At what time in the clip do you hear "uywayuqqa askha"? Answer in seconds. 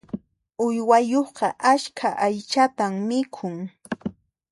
0.65-2.09